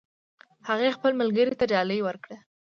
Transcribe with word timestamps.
هغې 0.67 0.89
خپل 0.97 1.11
ملګري 1.21 1.53
ته 1.59 1.65
ډالۍ 1.71 1.99
ورکړه 2.03 2.37